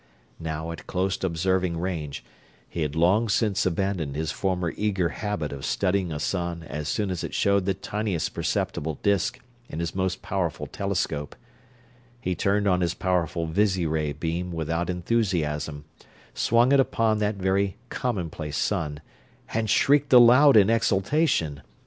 [0.39, 2.25] Now at close observing range
[2.67, 7.11] he had long since abandoned his former eager habit of studying a sun as soon
[7.11, 11.35] as it showed the tiniest perceptible disk in his most powerful telescope
[12.19, 15.85] he turned on his powerful visiray beam without enthusiasm,
[16.33, 19.01] swung it upon that very commonplace sun,
[19.53, 21.61] and shrieked aloud in exultation.